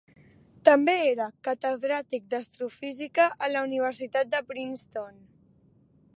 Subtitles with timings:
[0.69, 5.25] També era catedràtic d'astrofísica a la Universitat de Princeton.